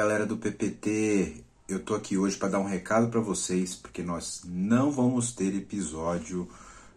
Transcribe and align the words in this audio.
Galera 0.00 0.24
do 0.24 0.38
PPT, 0.38 1.44
eu 1.68 1.78
tô 1.78 1.94
aqui 1.94 2.16
hoje 2.16 2.34
para 2.34 2.48
dar 2.48 2.58
um 2.58 2.64
recado 2.64 3.10
para 3.10 3.20
vocês, 3.20 3.74
porque 3.74 4.02
nós 4.02 4.40
não 4.46 4.90
vamos 4.90 5.32
ter 5.32 5.54
episódio 5.54 6.48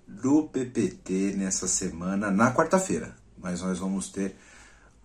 do 0.08 0.44
PPT 0.44 1.34
nessa 1.36 1.68
semana, 1.68 2.32
na 2.32 2.56
quarta-feira, 2.56 3.14
mas 3.38 3.62
nós 3.62 3.80
vamos 3.80 4.10
ter 4.10 4.38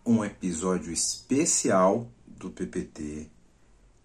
um 0.07 0.25
episódio 0.25 0.93
especial 0.93 2.07
do 2.25 2.51
PPT 2.51 3.29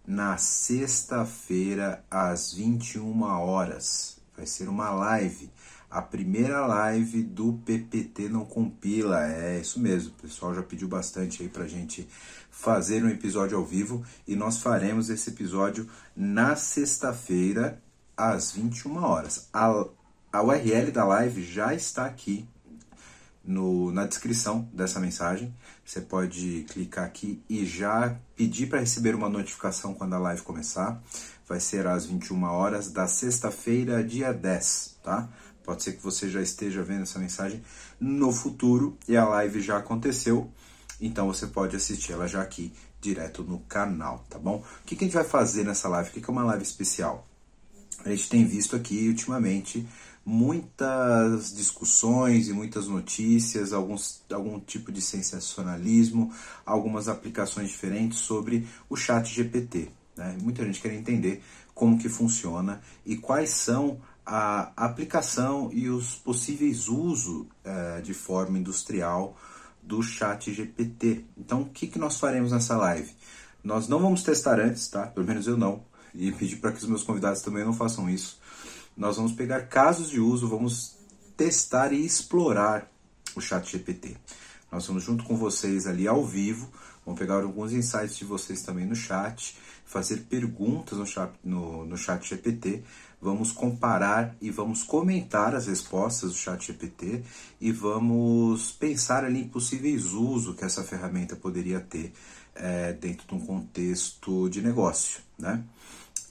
na 0.07 0.37
sexta-feira 0.37 2.03
às 2.09 2.51
21 2.51 3.21
horas. 3.21 4.17
Vai 4.35 4.47
ser 4.47 4.69
uma 4.69 4.89
live 4.89 5.51
a 5.93 6.01
primeira 6.01 6.65
live 6.65 7.21
do 7.21 7.53
PPT 7.63 8.27
não 8.27 8.43
compila. 8.43 9.31
É 9.31 9.59
isso 9.59 9.79
mesmo, 9.79 10.09
o 10.09 10.21
pessoal 10.23 10.55
já 10.55 10.63
pediu 10.63 10.87
bastante 10.87 11.43
aí 11.43 11.49
pra 11.49 11.67
gente 11.67 12.09
fazer 12.53 13.03
um 13.03 13.09
episódio 13.09 13.57
ao 13.57 13.65
vivo 13.65 14.05
e 14.27 14.35
nós 14.35 14.59
faremos 14.59 15.09
esse 15.09 15.31
episódio 15.31 15.89
na 16.15 16.55
sexta-feira 16.55 17.81
às 18.15 18.51
21 18.51 19.03
horas. 19.03 19.49
A, 19.51 19.85
a 20.31 20.43
URL 20.43 20.91
da 20.91 21.03
live 21.03 21.43
já 21.43 21.73
está 21.73 22.05
aqui 22.05 22.47
no, 23.43 23.91
na 23.91 24.05
descrição 24.05 24.69
dessa 24.71 24.99
mensagem. 24.99 25.53
Você 25.83 25.99
pode 25.99 26.65
clicar 26.69 27.05
aqui 27.05 27.41
e 27.49 27.65
já 27.65 28.15
pedir 28.35 28.67
para 28.67 28.79
receber 28.79 29.15
uma 29.15 29.27
notificação 29.27 29.95
quando 29.95 30.13
a 30.13 30.19
live 30.19 30.43
começar. 30.43 31.01
Vai 31.47 31.59
ser 31.59 31.87
às 31.87 32.05
21 32.05 32.43
horas 32.43 32.91
da 32.91 33.07
sexta-feira, 33.07 34.03
dia 34.03 34.31
10, 34.31 34.99
tá? 35.03 35.27
Pode 35.63 35.81
ser 35.81 35.93
que 35.93 36.03
você 36.03 36.29
já 36.29 36.41
esteja 36.41 36.83
vendo 36.83 37.01
essa 37.01 37.17
mensagem 37.17 37.63
no 37.99 38.31
futuro 38.31 38.95
e 39.07 39.17
a 39.17 39.25
live 39.25 39.59
já 39.59 39.77
aconteceu, 39.77 40.51
então 41.05 41.27
você 41.27 41.47
pode 41.47 41.75
assistir 41.75 42.13
ela 42.13 42.27
já 42.27 42.41
aqui 42.41 42.71
direto 43.01 43.43
no 43.43 43.59
canal, 43.59 44.25
tá 44.29 44.39
bom? 44.39 44.63
O 44.81 44.85
que, 44.85 44.95
que 44.95 45.03
a 45.03 45.07
gente 45.07 45.15
vai 45.15 45.25
fazer 45.25 45.65
nessa 45.65 45.89
live? 45.89 46.09
O 46.09 46.13
que, 46.13 46.21
que 46.21 46.29
é 46.29 46.31
uma 46.31 46.45
live 46.45 46.63
especial? 46.63 47.27
A 48.05 48.09
gente 48.09 48.29
tem 48.29 48.45
visto 48.45 48.75
aqui 48.75 49.09
ultimamente 49.09 49.85
muitas 50.25 51.53
discussões 51.53 52.47
e 52.47 52.53
muitas 52.53 52.87
notícias, 52.87 53.73
alguns, 53.73 54.23
algum 54.31 54.59
tipo 54.59 54.91
de 54.91 55.01
sensacionalismo, 55.01 56.33
algumas 56.65 57.09
aplicações 57.09 57.69
diferentes 57.69 58.19
sobre 58.19 58.65
o 58.89 58.95
chat 58.95 59.27
GPT. 59.27 59.89
Né? 60.15 60.37
Muita 60.41 60.63
gente 60.63 60.81
quer 60.81 60.93
entender 60.93 61.43
como 61.73 61.99
que 61.99 62.07
funciona 62.07 62.81
e 63.05 63.17
quais 63.17 63.49
são 63.49 63.99
a 64.25 64.71
aplicação 64.77 65.69
e 65.73 65.89
os 65.89 66.15
possíveis 66.15 66.87
usos 66.87 67.45
é, 67.63 67.99
de 67.99 68.13
forma 68.13 68.57
industrial 68.57 69.37
do 69.85 70.01
chat 70.01 70.51
GPT. 70.51 71.25
Então, 71.37 71.61
o 71.61 71.69
que, 71.69 71.87
que 71.87 71.99
nós 71.99 72.19
faremos 72.19 72.51
nessa 72.51 72.77
live? 72.77 73.11
Nós 73.63 73.87
não 73.87 73.99
vamos 73.99 74.23
testar 74.23 74.59
antes, 74.59 74.87
tá? 74.87 75.07
Pelo 75.07 75.25
menos 75.25 75.47
eu 75.47 75.57
não. 75.57 75.83
E 76.13 76.31
pedir 76.31 76.57
para 76.57 76.71
que 76.71 76.79
os 76.79 76.87
meus 76.87 77.03
convidados 77.03 77.41
também 77.41 77.63
não 77.63 77.73
façam 77.73 78.09
isso. 78.09 78.39
Nós 78.95 79.17
vamos 79.17 79.33
pegar 79.33 79.63
casos 79.63 80.09
de 80.09 80.19
uso, 80.19 80.47
vamos 80.47 80.95
testar 81.35 81.91
e 81.91 82.05
explorar 82.05 82.91
o 83.35 83.41
chat 83.41 83.71
GPT. 83.71 84.15
Nós 84.73 84.87
vamos 84.87 85.03
junto 85.03 85.23
com 85.23 85.37
vocês 85.37 85.85
ali 85.85 86.07
ao 86.07 86.25
vivo, 86.25 86.67
vamos 87.05 87.19
pegar 87.19 87.43
alguns 87.43 87.71
insights 87.71 88.17
de 88.17 88.25
vocês 88.25 88.63
também 88.63 88.87
no 88.87 88.95
chat, 88.95 89.55
fazer 89.85 90.25
perguntas 90.27 90.97
no 90.97 91.05
chat, 91.05 91.31
no, 91.43 91.85
no 91.85 91.95
chat 91.95 92.27
GPT, 92.27 92.83
vamos 93.21 93.51
comparar 93.51 94.35
e 94.41 94.49
vamos 94.49 94.81
comentar 94.81 95.53
as 95.53 95.67
respostas 95.67 96.31
do 96.31 96.35
chat 96.35 96.65
GPT 96.65 97.23
e 97.61 97.71
vamos 97.71 98.71
pensar 98.71 99.23
ali 99.23 99.41
em 99.41 99.47
possíveis 99.47 100.05
usos 100.05 100.55
que 100.55 100.65
essa 100.65 100.83
ferramenta 100.83 101.35
poderia 101.35 101.79
ter 101.79 102.11
é, 102.55 102.93
dentro 102.93 103.27
de 103.27 103.35
um 103.35 103.45
contexto 103.45 104.49
de 104.49 104.63
negócio, 104.63 105.21
né? 105.37 105.63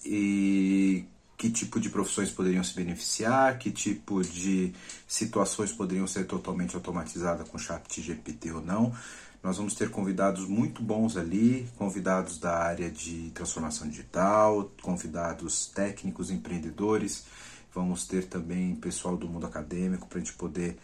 E 0.05 1.05
que 1.43 1.51
tipo 1.51 1.81
de 1.81 1.91
profissões 1.91 2.31
poderiam 2.31 2.63
se 2.63 2.73
beneficiar, 2.73 3.59
que 3.59 3.73
tipo 3.73 4.23
de 4.23 4.73
situações 5.09 5.73
poderiam 5.73 6.07
ser 6.07 6.25
totalmente 6.25 6.77
automatizadas 6.77 7.49
com 7.49 7.59
chat 7.59 8.01
GPT 8.01 8.53
ou 8.53 8.63
não. 8.63 8.95
Nós 9.43 9.57
vamos 9.57 9.75
ter 9.75 9.91
convidados 9.91 10.47
muito 10.47 10.81
bons 10.81 11.17
ali, 11.17 11.69
convidados 11.77 12.39
da 12.39 12.57
área 12.57 12.89
de 12.89 13.33
transformação 13.35 13.89
digital, 13.89 14.71
convidados 14.83 15.67
técnicos, 15.67 16.31
empreendedores. 16.31 17.25
Vamos 17.75 18.07
ter 18.07 18.27
também 18.27 18.77
pessoal 18.77 19.17
do 19.17 19.27
mundo 19.27 19.45
acadêmico 19.45 20.07
para 20.07 20.19
a 20.19 20.21
gente 20.21 20.35
poder 20.35 20.79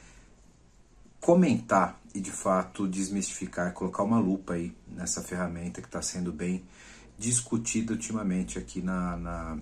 comentar 1.21 2.01
e 2.13 2.19
de 2.19 2.33
fato 2.33 2.89
desmistificar, 2.89 3.73
colocar 3.75 4.03
uma 4.03 4.19
lupa 4.19 4.55
aí 4.55 4.75
nessa 4.89 5.23
ferramenta 5.23 5.81
que 5.81 5.87
está 5.87 6.03
sendo 6.03 6.33
bem 6.33 6.65
discutida 7.17 7.93
ultimamente 7.93 8.59
aqui 8.59 8.81
na, 8.81 9.17
na, 9.17 9.59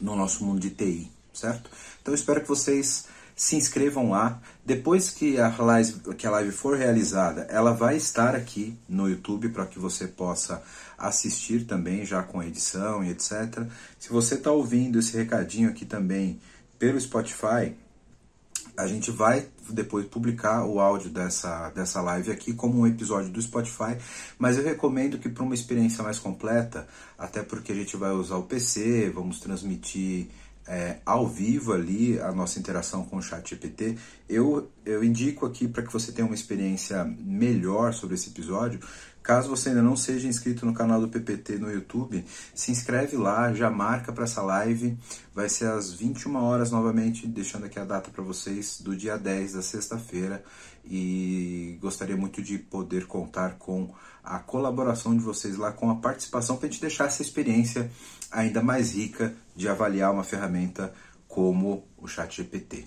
no 0.00 0.14
nosso 0.14 0.44
mundo 0.44 0.60
de 0.60 0.70
TI, 0.70 1.10
certo? 1.32 1.70
Então 2.02 2.14
espero 2.14 2.40
que 2.40 2.48
vocês 2.48 3.06
se 3.40 3.56
inscrevam 3.56 4.10
lá. 4.10 4.38
Depois 4.66 5.10
que 5.10 5.38
a, 5.38 5.48
live, 5.48 6.14
que 6.14 6.26
a 6.26 6.30
live 6.30 6.52
for 6.52 6.76
realizada, 6.76 7.46
ela 7.48 7.72
vai 7.72 7.96
estar 7.96 8.34
aqui 8.36 8.78
no 8.86 9.08
YouTube 9.08 9.48
para 9.48 9.64
que 9.64 9.78
você 9.78 10.06
possa 10.06 10.62
assistir 10.98 11.64
também, 11.64 12.04
já 12.04 12.22
com 12.22 12.42
edição 12.42 13.02
e 13.02 13.08
etc. 13.08 13.66
Se 13.98 14.10
você 14.10 14.34
está 14.34 14.52
ouvindo 14.52 14.98
esse 14.98 15.16
recadinho 15.16 15.70
aqui 15.70 15.86
também 15.86 16.38
pelo 16.78 17.00
Spotify, 17.00 17.74
a 18.80 18.86
gente 18.86 19.10
vai 19.10 19.46
depois 19.70 20.06
publicar 20.06 20.64
o 20.64 20.80
áudio 20.80 21.10
dessa, 21.10 21.70
dessa 21.70 22.00
live 22.00 22.30
aqui 22.30 22.52
como 22.52 22.80
um 22.80 22.86
episódio 22.86 23.30
do 23.30 23.40
Spotify, 23.40 23.96
mas 24.38 24.56
eu 24.56 24.64
recomendo 24.64 25.18
que 25.18 25.28
para 25.28 25.42
uma 25.42 25.54
experiência 25.54 26.02
mais 26.02 26.18
completa, 26.18 26.86
até 27.18 27.42
porque 27.42 27.72
a 27.72 27.74
gente 27.74 27.96
vai 27.96 28.10
usar 28.10 28.36
o 28.36 28.44
PC, 28.44 29.10
vamos 29.10 29.38
transmitir 29.38 30.28
é, 30.66 30.98
ao 31.04 31.26
vivo 31.26 31.72
ali 31.72 32.20
a 32.20 32.30
nossa 32.32 32.58
interação 32.58 33.04
com 33.04 33.16
o 33.16 33.22
chat 33.22 33.50
GPT, 33.50 33.96
eu, 34.28 34.70
eu 34.84 35.02
indico 35.02 35.44
aqui 35.44 35.66
para 35.66 35.82
que 35.82 35.92
você 35.92 36.12
tenha 36.12 36.26
uma 36.26 36.34
experiência 36.34 37.04
melhor 37.04 37.92
sobre 37.92 38.14
esse 38.14 38.30
episódio. 38.30 38.80
Caso 39.22 39.50
você 39.50 39.68
ainda 39.68 39.82
não 39.82 39.96
seja 39.96 40.26
inscrito 40.26 40.64
no 40.64 40.72
canal 40.72 41.00
do 41.00 41.08
PPT 41.08 41.58
no 41.58 41.70
YouTube, 41.70 42.24
se 42.54 42.72
inscreve 42.72 43.16
lá, 43.16 43.52
já 43.52 43.70
marca 43.70 44.12
para 44.12 44.24
essa 44.24 44.40
live. 44.42 44.96
Vai 45.34 45.48
ser 45.48 45.66
às 45.66 45.92
21 45.92 46.36
horas 46.36 46.70
novamente, 46.70 47.26
deixando 47.26 47.66
aqui 47.66 47.78
a 47.78 47.84
data 47.84 48.10
para 48.10 48.24
vocês 48.24 48.80
do 48.80 48.96
dia 48.96 49.18
10 49.18 49.52
da 49.52 49.62
sexta-feira. 49.62 50.42
E 50.84 51.78
gostaria 51.80 52.16
muito 52.16 52.42
de 52.42 52.58
poder 52.58 53.06
contar 53.06 53.56
com 53.58 53.92
a 54.24 54.38
colaboração 54.38 55.14
de 55.16 55.22
vocês 55.22 55.56
lá, 55.56 55.70
com 55.70 55.90
a 55.90 55.96
participação, 55.96 56.56
para 56.56 56.68
a 56.68 56.70
gente 56.70 56.80
deixar 56.80 57.04
essa 57.04 57.22
experiência 57.22 57.90
ainda 58.30 58.62
mais 58.62 58.94
rica 58.94 59.34
de 59.54 59.68
avaliar 59.68 60.12
uma 60.12 60.24
ferramenta 60.24 60.92
como 61.28 61.84
o 61.98 62.08
ChatGPT. 62.08 62.86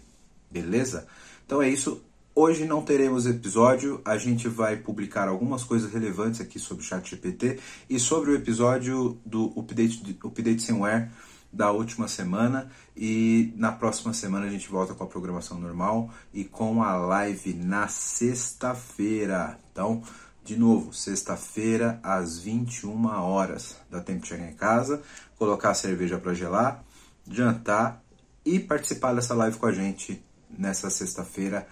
Beleza? 0.51 1.07
Então 1.45 1.61
é 1.61 1.69
isso. 1.69 2.03
Hoje 2.35 2.66
não 2.66 2.81
teremos 2.81 3.27
episódio, 3.27 4.01
a 4.03 4.17
gente 4.17 4.47
vai 4.47 4.75
publicar 4.75 5.27
algumas 5.27 5.63
coisas 5.63 5.94
relevantes 5.94 6.41
aqui 6.41 6.57
sobre 6.57 6.83
o 6.83 6.85
ChatGPT 6.85 7.59
e 7.88 7.99
sobre 7.99 8.31
o 8.31 8.35
episódio 8.35 9.19
do 9.23 9.53
Update, 9.55 10.17
update 10.23 10.63
Somewhere 10.63 11.11
da 11.51 11.71
última 11.71 12.07
semana 12.07 12.71
e 12.97 13.53
na 13.55 13.71
próxima 13.71 14.16
semana 14.16 14.47
a 14.47 14.49
gente 14.49 14.67
volta 14.67 14.95
com 14.95 15.03
a 15.03 15.07
programação 15.07 15.59
normal 15.59 16.09
e 16.33 16.44
com 16.44 16.81
a 16.81 16.95
live 16.95 17.53
na 17.53 17.88
sexta-feira. 17.88 19.59
Então, 19.71 20.01
de 20.44 20.57
novo, 20.57 20.91
sexta-feira 20.91 22.00
às 22.01 22.39
21 22.39 23.06
horas. 23.06 23.77
Dá 23.91 24.01
tempo 24.01 24.24
de 24.24 24.29
chegar 24.29 24.50
em 24.50 24.56
casa, 24.56 25.03
colocar 25.38 25.69
a 25.69 25.75
cerveja 25.75 26.18
para 26.18 26.33
gelar, 26.33 26.83
jantar 27.29 28.03
e 28.44 28.59
participar 28.59 29.13
dessa 29.13 29.36
live 29.36 29.57
com 29.57 29.68
a 29.68 29.71
gente 29.71 30.19
nessa 30.50 30.89
sexta-feira, 30.89 31.68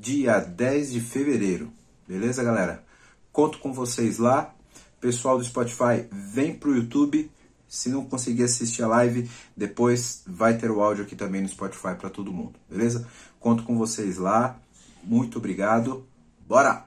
dia 0.00 0.40
10 0.40 0.92
de 0.92 1.00
fevereiro. 1.00 1.70
Beleza, 2.08 2.42
galera? 2.42 2.82
Conto 3.30 3.58
com 3.58 3.72
vocês 3.72 4.18
lá. 4.18 4.54
Pessoal 5.00 5.38
do 5.38 5.44
Spotify, 5.44 6.06
vem 6.10 6.54
pro 6.54 6.74
YouTube. 6.74 7.30
Se 7.68 7.88
não 7.88 8.04
conseguir 8.04 8.44
assistir 8.44 8.82
a 8.82 8.88
live, 8.88 9.30
depois 9.56 10.22
vai 10.26 10.56
ter 10.56 10.70
o 10.70 10.82
áudio 10.82 11.04
aqui 11.04 11.14
também 11.14 11.40
no 11.40 11.48
Spotify 11.48 11.94
para 11.94 12.10
todo 12.10 12.32
mundo, 12.32 12.54
beleza? 12.68 13.06
Conto 13.38 13.62
com 13.62 13.78
vocês 13.78 14.16
lá. 14.16 14.58
Muito 15.04 15.38
obrigado. 15.38 16.04
Bora! 16.48 16.86